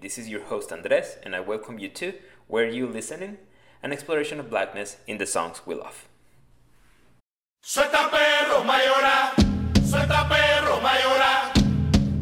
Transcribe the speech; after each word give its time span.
this 0.00 0.16
is 0.16 0.28
your 0.28 0.42
host 0.44 0.72
Andres, 0.72 1.18
and 1.22 1.36
I 1.36 1.40
welcome 1.40 1.78
you 1.78 1.88
to 1.90 2.14
Were 2.48 2.64
You 2.64 2.86
Listening, 2.86 3.36
an 3.82 3.92
exploration 3.92 4.40
of 4.40 4.48
blackness 4.48 4.96
in 5.06 5.18
the 5.18 5.26
songs 5.26 5.60
we 5.66 5.74
love. 5.74 6.08
Suelta 7.62 8.08
perro, 8.10 8.64
mayora, 8.64 9.34
suelta 9.84 10.26
perro, 10.26 10.80
mayora, 10.80 11.52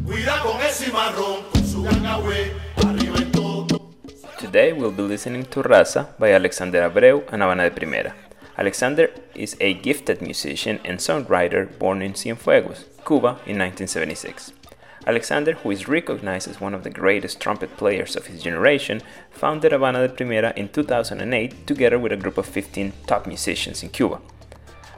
cuida 0.05 0.43
con 0.43 0.61
ese 0.61 0.91
marrón, 0.91 1.45
con 1.53 1.65
su 1.65 1.87
arriba 1.87 3.19
en 3.19 3.31
todo. 3.31 3.93
Today 4.39 4.73
we'll 4.73 4.91
be 4.91 5.03
listening 5.03 5.45
to 5.45 5.63
Raza 5.63 6.19
by 6.19 6.33
Alexander 6.33 6.83
Abreu 6.83 7.23
and 7.33 7.43
Habana 7.43 7.71
de 7.71 7.71
Primera. 7.71 8.15
Alexander 8.57 9.09
is 9.37 9.57
a 9.61 9.75
gifted 9.75 10.21
musician 10.21 10.81
and 10.85 10.99
songwriter 10.99 11.79
born 11.79 12.03
in 12.03 12.13
Cienfuegos, 12.13 12.87
Cuba 13.07 13.39
in 13.47 13.57
1976. 13.59 14.58
Alexander, 15.09 15.55
who 15.55 15.71
is 15.71 15.89
recognized 15.89 16.47
as 16.47 16.61
one 16.61 16.75
of 16.75 16.85
the 16.85 16.91
greatest 16.91 17.41
trumpet 17.41 17.75
players 17.79 18.15
of 18.15 18.27
his 18.27 18.43
generation, 18.43 19.01
founded 19.31 19.73
Habana 19.73 20.07
de 20.07 20.13
Primera 20.13 20.53
in 20.55 20.69
2008 20.69 21.67
together 21.67 21.99
with 21.99 22.13
a 22.13 22.17
group 22.17 22.37
of 22.37 22.45
15 22.45 22.93
top 23.07 23.27
musicians 23.27 23.83
in 23.83 23.89
Cuba. 23.89 24.21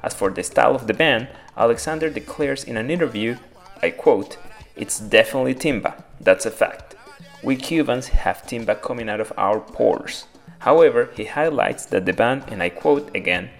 As 0.03 0.13
for 0.13 0.31
the 0.31 0.43
style 0.43 0.75
of 0.75 0.89
the 0.89 0.95
band, 0.95 1.29
Alexander 1.57 2.11
declares 2.11 2.65
in 2.65 2.77
an 2.77 2.91
interview, 2.91 3.37
I 3.83 3.91
quote, 3.91 4.37
It's 4.75 4.99
definitely 4.99 5.55
timba, 5.55 6.03
that's 6.21 6.45
a 6.45 6.51
fact. 6.51 6.97
We 7.45 7.55
Cubans 7.55 8.09
have 8.09 8.43
timba 8.43 8.83
coming 8.83 9.09
out 9.09 9.21
of 9.21 9.33
our 9.37 9.61
pores. 9.61 10.25
However, 10.61 11.11
he 11.15 11.27
highlights 11.27 11.87
that 11.87 12.05
the 12.05 12.13
band, 12.13 12.47
and 12.49 12.65
I 12.65 12.71
quote 12.71 13.15
again, 13.15 13.51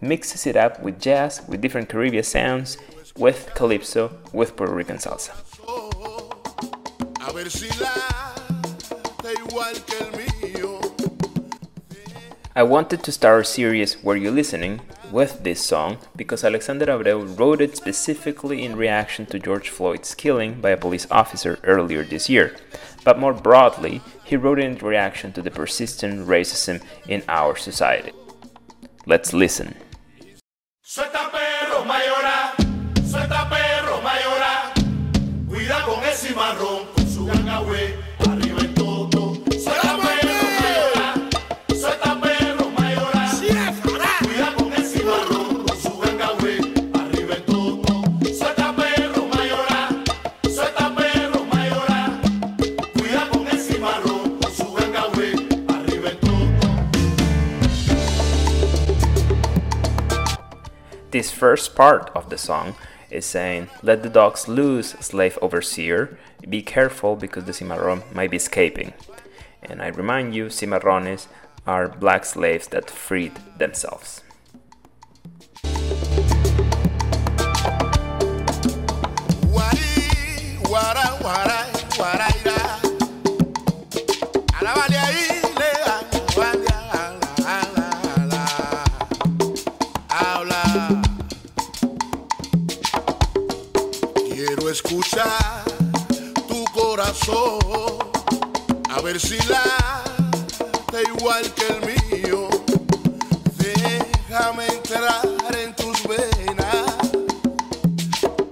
mixes 0.00 0.44
it 0.44 0.56
up 0.56 0.82
with 0.82 1.00
jazz, 1.00 1.40
with 1.46 1.60
different 1.60 1.88
Caribbean 1.88 2.24
sounds, 2.24 2.78
with 3.16 3.52
calypso, 3.54 4.18
with 4.32 4.56
Puerto 4.56 4.74
Rican 4.74 4.96
salsa. 4.96 5.49
I 12.56 12.62
wanted 12.62 13.02
to 13.02 13.12
start 13.12 13.42
a 13.42 13.44
series 13.44 13.94
where 14.02 14.16
you're 14.16 14.32
listening 14.32 14.80
with 15.12 15.42
this 15.44 15.62
song 15.62 15.98
because 16.16 16.44
Alexander 16.44 16.86
Abreu 16.86 17.38
wrote 17.38 17.60
it 17.60 17.76
specifically 17.76 18.64
in 18.64 18.74
reaction 18.74 19.26
to 19.26 19.38
George 19.38 19.68
Floyd's 19.68 20.14
killing 20.14 20.62
by 20.62 20.70
a 20.70 20.78
police 20.78 21.06
officer 21.10 21.58
earlier 21.64 22.04
this 22.04 22.30
year. 22.30 22.56
But 23.04 23.18
more 23.18 23.34
broadly, 23.34 24.00
he 24.24 24.36
wrote 24.36 24.58
it 24.58 24.64
in 24.64 24.78
reaction 24.78 25.32
to 25.34 25.42
the 25.42 25.50
persistent 25.50 26.26
racism 26.26 26.82
in 27.06 27.22
our 27.28 27.54
society. 27.54 28.12
Let's 29.04 29.34
listen. 29.34 29.76
First 61.40 61.74
part 61.74 62.10
of 62.14 62.28
the 62.28 62.36
song 62.36 62.74
is 63.10 63.24
saying, 63.24 63.70
Let 63.82 64.02
the 64.02 64.10
dogs 64.10 64.46
loose, 64.46 64.90
slave 65.00 65.38
overseer. 65.40 66.18
Be 66.46 66.60
careful 66.60 67.16
because 67.16 67.44
the 67.44 67.54
cimarron 67.54 68.02
might 68.12 68.30
be 68.30 68.36
escaping. 68.36 68.92
And 69.62 69.80
I 69.80 69.88
remind 69.88 70.34
you, 70.34 70.46
cimarrones 70.46 71.28
are 71.66 71.88
black 71.88 72.26
slaves 72.26 72.68
that 72.68 72.90
freed 72.90 73.32
themselves. 73.56 74.22
Tu 96.48 96.64
corazón, 96.72 97.98
a 98.90 99.00
ver 99.00 99.18
si 99.18 99.36
igual 101.08 101.44
que 101.54 101.66
el 101.66 101.80
mío. 101.86 102.48
Déjame 103.58 104.66
entrar 104.66 105.22
en 105.58 105.74
tus 105.74 106.02
venas, 106.06 107.10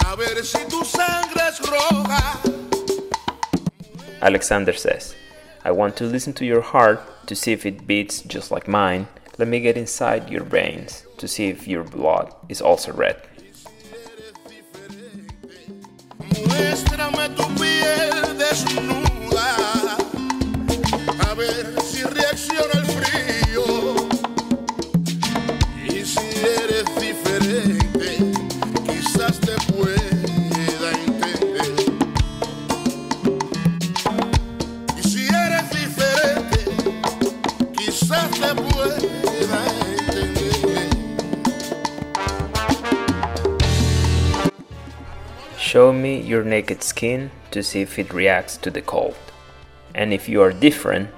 a 0.06 0.16
ver 0.16 0.44
si 0.44 0.58
tu 0.68 0.84
sangre 0.84 1.48
es 1.48 1.60
roja. 1.60 2.40
Alexander 4.20 4.72
says, 4.72 5.14
I 5.64 5.70
want 5.70 5.96
to 5.96 6.04
listen 6.04 6.32
to 6.34 6.44
your 6.44 6.62
heart 6.62 7.00
to 7.26 7.34
see 7.34 7.52
if 7.52 7.64
it 7.64 7.86
beats 7.86 8.22
just 8.22 8.50
like 8.50 8.66
mine. 8.68 9.06
Let 9.38 9.48
me 9.48 9.60
get 9.60 9.76
inside 9.76 10.30
your 10.30 10.42
veins 10.44 11.04
to 11.18 11.28
see 11.28 11.48
if 11.48 11.68
your 11.68 11.84
blood 11.84 12.34
is 12.48 12.60
also 12.60 12.92
red. 12.92 13.16
Tu 17.36 17.44
piel 17.58 18.36
desnuda, 18.38 19.07
Show 45.68 45.92
me 45.92 46.18
your 46.22 46.44
naked 46.44 46.82
skin 46.82 47.30
to 47.50 47.62
see 47.62 47.82
if 47.82 47.98
it 47.98 48.14
reacts 48.14 48.56
to 48.56 48.70
the 48.70 48.80
cold. 48.80 49.20
And 49.94 50.14
if 50.14 50.26
you 50.26 50.40
are 50.40 50.50
different, 50.50 51.10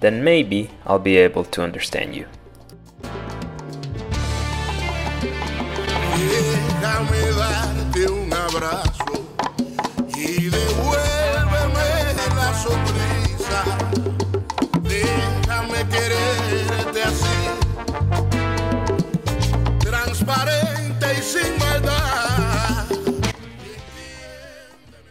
then 0.00 0.24
maybe 0.24 0.70
I'll 0.86 0.98
be 0.98 1.18
able 1.18 1.44
to 1.44 1.60
understand 1.60 2.16
you. 2.16 2.24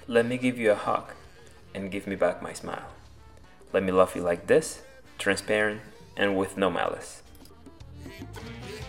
Let 0.10 0.26
me 0.26 0.38
give 0.40 0.58
you 0.58 0.72
a 0.72 0.76
hug 0.76 1.14
and 1.76 1.92
give 1.92 2.08
me 2.08 2.16
back 2.16 2.42
my 2.42 2.52
smile. 2.52 2.90
Let 3.72 3.84
me 3.84 3.92
love 3.92 4.16
you 4.16 4.24
like 4.24 4.48
this, 4.48 4.82
transparent 5.20 5.82
and 6.18 6.36
with 6.36 6.58
no 6.58 6.72
malice. 6.72 7.22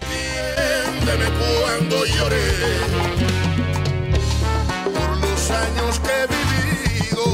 Entiéndeme 0.00 1.28
cuando 1.36 2.06
lloré 2.06 2.40
por 4.94 5.16
los 5.20 5.50
años 5.50 5.98
que 6.00 6.10
he 6.10 6.26
vivido, 6.32 7.24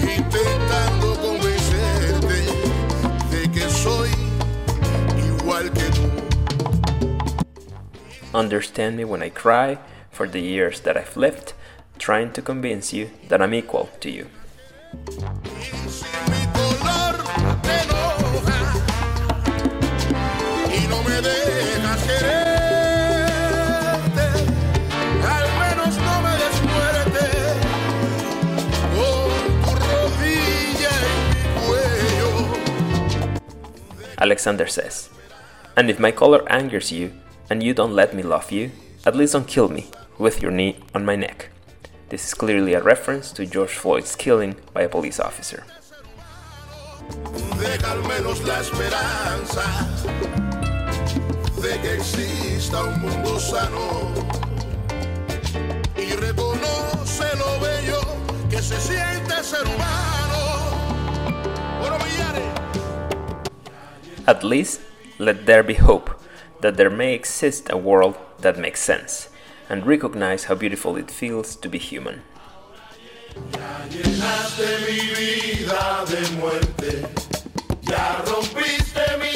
intentando 0.00 1.08
convencerte 1.20 2.40
de 3.30 3.42
que 3.52 3.68
soy 3.68 4.10
igual 5.26 5.70
que 5.74 5.90
tú. 5.90 6.08
Understand 8.32 8.96
me 8.96 9.04
when 9.04 9.22
I 9.22 9.28
cry 9.28 9.76
for 10.10 10.26
the 10.26 10.40
years 10.40 10.80
that 10.80 10.96
I've 10.96 11.18
lived, 11.18 11.52
trying 12.02 12.32
to 12.32 12.42
convince 12.42 12.92
you 12.92 13.08
that 13.28 13.40
I'm 13.40 13.54
equal 13.54 13.88
to 14.00 14.10
you. 14.10 14.26
Alexander 34.18 34.66
says, 34.66 35.08
And 35.76 35.88
if 35.88 36.00
my 36.00 36.10
color 36.10 36.42
angers 36.50 36.90
you 36.90 37.12
and 37.48 37.62
you 37.62 37.72
don't 37.74 37.94
let 37.94 38.12
me 38.12 38.24
love 38.24 38.50
you, 38.50 38.72
at 39.06 39.14
least 39.14 39.34
don't 39.34 39.46
kill 39.46 39.68
me 39.68 39.86
with 40.18 40.42
your 40.42 40.50
knee 40.50 40.78
on 40.94 41.04
my 41.04 41.14
neck. 41.14 41.52
This 42.12 42.26
is 42.26 42.34
clearly 42.34 42.74
a 42.74 42.82
reference 42.82 43.32
to 43.32 43.46
George 43.46 43.72
Floyd's 43.72 44.14
killing 44.14 44.56
by 44.74 44.82
a 44.82 44.88
police 44.90 45.18
officer. 45.18 45.64
Deja 47.58 47.90
al 47.90 48.02
menos 48.02 48.44
la 48.44 48.60
esperanza 48.60 49.64
de 51.56 51.80
que 51.80 51.94
exista 51.94 52.84
un 52.84 53.00
mundo 53.00 53.40
sano 53.40 54.12
y 55.96 56.12
reconoce 56.16 57.34
lo 57.38 57.58
bello 57.60 58.02
que 58.50 58.60
se 58.60 58.78
siente 58.78 59.42
ser 59.42 59.64
humano. 59.64 60.36
Bueno, 61.80 61.96
Millares. 61.96 62.44
At 64.26 64.44
least, 64.44 64.82
let 65.18 65.46
there 65.46 65.62
be 65.62 65.76
hope 65.80 66.10
that 66.60 66.76
there 66.76 66.90
may 66.90 67.14
exist 67.14 67.70
a 67.70 67.78
world 67.78 68.16
that 68.42 68.58
makes 68.58 68.82
sense, 68.82 69.30
and 69.72 69.86
recognize 69.86 70.44
how 70.44 70.54
beautiful 70.54 70.96
it 70.96 71.10
feels 71.10 71.56
to 71.56 71.68
be 71.68 71.78
human. 71.78 72.20
Llenaste 73.90 74.68
ya 77.82 78.22
rompiste 78.26 79.18
mi. 79.18 79.32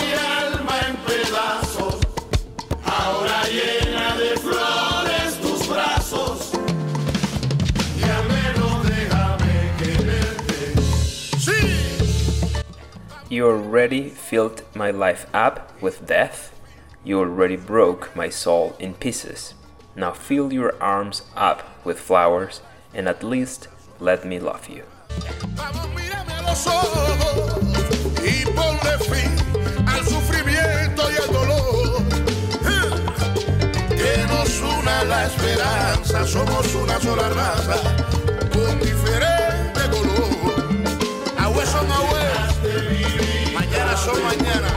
You 13.29 13.49
already 13.49 14.09
filled 14.09 14.63
my 14.75 14.91
life 14.91 15.27
up 15.35 15.71
with 15.83 16.07
death. 16.07 16.59
You 17.05 17.19
already 17.21 17.57
broke 17.57 18.17
my 18.17 18.31
soul 18.31 18.75
in 18.79 18.95
pieces. 18.95 19.53
Now 19.97 20.13
fill 20.13 20.53
your 20.53 20.75
arms 20.79 21.23
up 21.35 21.63
with 21.83 21.99
flowers, 21.99 22.61
and 22.93 23.09
at 23.09 23.23
least 23.23 23.69
let 23.99 24.27
me 24.27 24.39
love 24.39 24.69
you. 24.69 24.85
Vamos, 25.55 25.89
mírame 25.95 26.35
a 26.35 26.43
los 26.43 26.67
ojos 26.67 27.57
y 28.23 28.45
ponle 28.45 28.99
fin 29.09 29.33
al 29.89 30.05
sufrimiento 30.05 31.03
y 31.11 31.17
al 31.17 31.33
dolor. 31.33 32.03
Hmm. 32.61 32.93
Que 33.89 34.27
nos 34.29 34.61
una 34.61 35.05
la 35.05 35.25
esperanza, 35.27 36.27
somos 36.27 36.75
una 36.75 37.01
sola 37.01 37.31
raza 37.31 37.81
con 38.53 38.79
diferente 38.79 39.81
color. 39.91 40.61
Agüe 41.39 41.65
son 41.65 41.91
agüe, 41.91 43.55
mañana 43.55 43.97
son 43.97 44.23
mañana. 44.23 44.69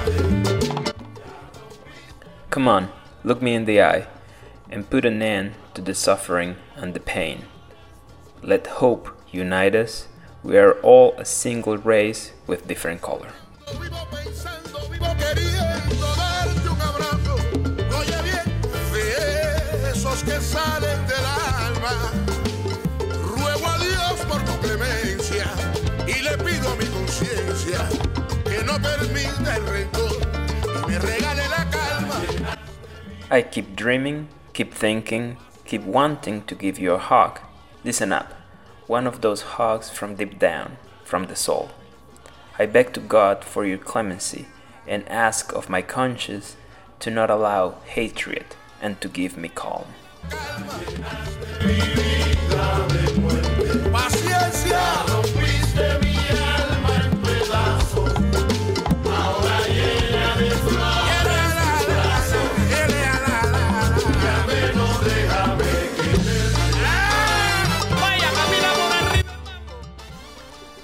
Come 2.49 2.67
on, 2.69 2.89
look 3.25 3.41
me 3.41 3.53
in 3.55 3.65
the 3.65 3.81
eye, 3.81 4.07
and 4.69 4.89
put 4.89 5.05
an 5.05 5.21
end 5.21 5.53
to 5.73 5.81
the 5.81 5.93
suffering 5.93 6.55
and 6.75 6.93
the 6.93 6.99
pain. 6.99 7.45
Let 8.41 8.67
hope 8.67 9.09
unite 9.31 9.75
us. 9.75 10.07
We 10.43 10.57
are 10.57 10.73
all 10.81 11.13
a 11.17 11.25
single 11.25 11.77
race 11.77 12.33
with 12.47 12.67
different 12.67 13.01
color. 13.01 13.29
Vivo 13.79 14.07
pensando, 14.09 14.79
vivo 14.89 15.13
queriendo 15.17 16.07
darte 16.15 16.69
un 16.69 16.81
abrazo. 16.81 17.35
Oye 17.99 18.21
bien, 18.23 18.45
de 18.93 19.89
esos 19.91 20.23
que 20.23 20.39
salen 20.39 21.05
del 21.07 21.25
alma. 21.25 22.11
Ruego 23.35 23.67
a 23.67 23.77
Dios 23.79 24.25
por 24.27 24.41
tu 24.45 24.57
clemencia 24.61 25.47
y 26.07 26.21
le 26.21 26.37
pido 26.37 26.69
a 26.69 26.75
mi 26.77 26.85
conciencia 26.85 27.89
que 28.45 28.63
no 28.63 28.79
permita 28.81 29.57
el 29.57 29.65
rencor 29.67 30.21
y 30.63 30.87
me 30.87 30.99
regale 30.99 31.43
la 31.49 31.69
calma. 31.69 32.57
I 33.29 33.41
keep 33.43 33.75
dreaming, 33.75 34.27
keep 34.59 34.73
thinking, 34.73 35.37
keep 35.63 35.83
wanting 35.83 36.43
to 36.43 36.53
give 36.53 36.77
you 36.77 36.91
a 36.91 36.97
hug. 36.97 37.39
Listen 37.85 38.11
up, 38.11 38.33
one 38.87 39.07
of 39.07 39.21
those 39.21 39.55
hugs 39.55 39.89
from 39.89 40.15
deep 40.15 40.37
down, 40.37 40.75
from 41.05 41.27
the 41.27 41.35
soul. 41.35 41.71
I 42.57 42.65
beg 42.65 42.91
to 42.95 42.99
God 42.99 43.45
for 43.45 43.65
your 43.65 43.77
clemency 43.77 44.47
and 44.85 45.07
ask 45.07 45.53
of 45.53 45.69
my 45.69 45.81
conscience 45.81 46.57
to 46.99 47.09
not 47.09 47.29
allow 47.29 47.75
hatred 47.85 48.47
and 48.81 48.99
to 48.99 49.07
give 49.07 49.37
me 49.37 49.47
calm. 49.47 49.85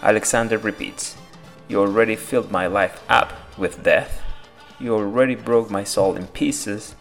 Alexander 0.05 0.59
repeats, 0.59 1.17
You 1.67 1.81
already 1.81 2.15
filled 2.15 2.51
my 2.51 2.67
life 2.67 3.01
up 3.09 3.33
with 3.57 3.81
death. 3.81 4.21
You 4.79 4.93
already 4.93 5.33
broke 5.33 5.71
my 5.71 5.83
soul 5.83 6.15
in 6.15 6.27
pieces. 6.27 6.93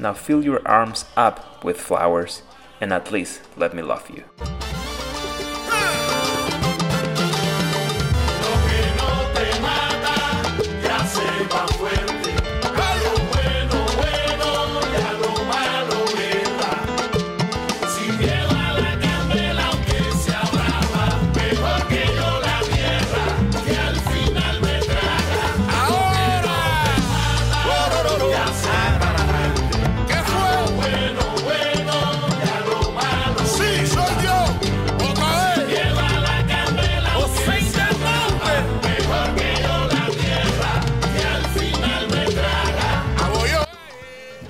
Now 0.00 0.14
fill 0.14 0.42
your 0.42 0.66
arms 0.66 1.04
up 1.16 1.62
with 1.62 1.80
flowers, 1.80 2.42
and 2.80 2.92
at 2.92 3.12
least 3.12 3.42
let 3.56 3.72
me 3.72 3.82
love 3.82 4.10
you. 4.10 4.24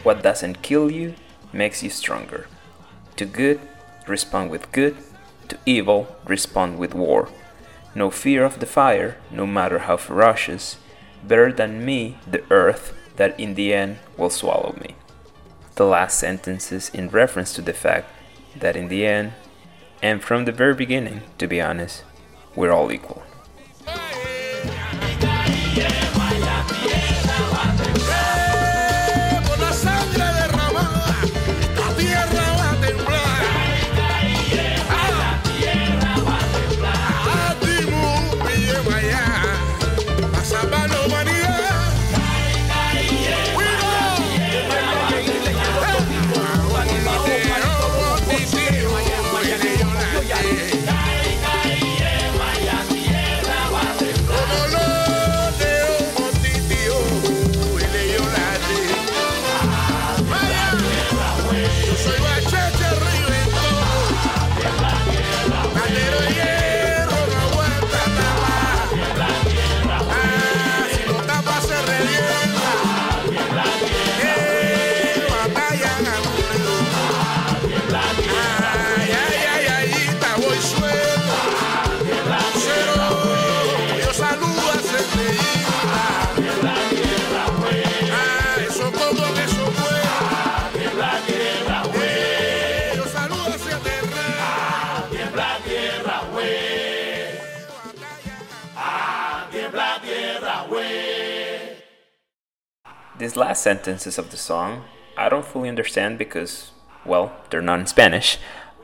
What 0.03 0.23
doesn't 0.23 0.63
kill 0.63 0.91
you 0.91 1.15
makes 1.53 1.83
you 1.83 1.91
stronger. 1.91 2.47
To 3.17 3.25
good, 3.27 3.61
respond 4.07 4.51
with 4.51 4.73
good. 4.73 4.97
To 5.49 5.59
evil, 5.67 6.17
respond 6.25 6.79
with 6.79 6.95
war. 6.95 7.29
No 7.95 8.11
fear 8.11 8.45
of 8.45 8.61
the 8.61 8.67
fire, 8.67 9.17
no 9.31 9.47
matter 9.47 9.81
how 9.81 9.97
ferocious. 9.97 10.79
Better 11.23 11.53
than 11.53 11.85
me, 11.85 12.19
the 12.27 12.43
earth, 12.51 12.95
that 13.17 13.39
in 13.39 13.55
the 13.55 13.75
end 13.75 13.99
will 14.17 14.31
swallow 14.31 14.75
me. 14.81 14.95
The 15.75 15.85
last 15.85 16.19
sentence 16.19 16.73
is 16.73 16.89
in 16.91 17.11
reference 17.11 17.53
to 17.55 17.63
the 17.63 17.73
fact 17.73 18.09
that 18.57 18.77
in 18.77 18.89
the 18.89 19.07
end, 19.07 19.33
and 20.03 20.23
from 20.23 20.45
the 20.45 20.53
very 20.53 20.75
beginning, 20.75 21.23
to 21.39 21.47
be 21.47 21.61
honest, 21.61 22.05
we're 22.55 22.73
all 22.73 22.91
equal. 22.91 23.23
Say 62.01 62.30
These 103.21 103.37
last 103.37 103.63
sentences 103.63 104.17
of 104.17 104.31
the 104.31 104.39
song, 104.39 104.85
I 105.15 105.29
don't 105.29 105.45
fully 105.45 105.69
understand 105.69 106.17
because, 106.17 106.71
well, 107.05 107.33
they're 107.51 107.61
not 107.61 107.81
in 107.81 107.87
Spanish. 107.87 108.39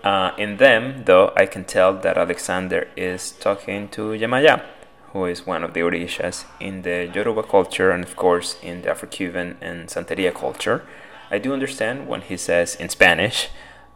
Uh, 0.04 0.32
in 0.36 0.58
them, 0.58 1.04
though, 1.06 1.32
I 1.34 1.46
can 1.46 1.64
tell 1.64 1.94
that 1.96 2.18
Alexander 2.18 2.86
is 2.98 3.32
talking 3.32 3.88
to 3.96 4.10
Yemaya, 4.10 4.62
who 5.14 5.24
is 5.24 5.46
one 5.46 5.64
of 5.64 5.72
the 5.72 5.80
Orishas 5.80 6.44
in 6.60 6.82
the 6.82 7.10
Yoruba 7.14 7.44
culture 7.44 7.90
and, 7.90 8.04
of 8.04 8.14
course, 8.14 8.58
in 8.62 8.82
the 8.82 8.90
Afro 8.90 9.08
Cuban 9.08 9.56
and 9.62 9.88
Santeria 9.88 10.34
culture. 10.34 10.84
I 11.30 11.38
do 11.38 11.54
understand 11.54 12.06
when 12.06 12.20
he 12.20 12.36
says 12.36 12.74
in 12.74 12.90
Spanish, 12.90 13.48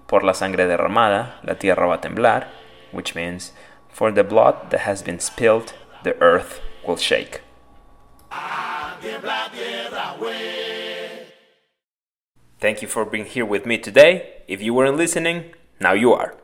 Por 0.06 0.23
la 0.23 0.32
sangre 0.32 0.66
derramada, 0.66 1.32
la 1.44 1.52
tierra 1.52 1.87
va 1.87 1.94
a 1.97 1.99
temblar, 1.99 2.47
which 2.92 3.14
means, 3.14 3.52
For 3.90 4.11
the 4.11 4.25
blood 4.25 4.70
that 4.70 4.80
has 4.88 5.02
been 5.02 5.20
spilled, 5.20 5.75
the 6.02 6.18
earth 6.23 6.62
will 6.87 6.97
shake. 6.97 7.42
Thank 12.61 12.83
you 12.83 12.88
for 12.88 13.04
being 13.04 13.25
here 13.25 13.47
with 13.47 13.64
me 13.64 13.78
today. 13.78 14.42
If 14.47 14.61
you 14.61 14.75
weren't 14.75 14.97
listening, 14.97 15.54
now 15.80 15.92
you 15.95 16.12
are. 16.12 16.39